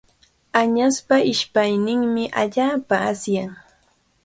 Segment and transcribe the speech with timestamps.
[0.61, 3.51] Añaspa ishpayninmi allaapa asyan.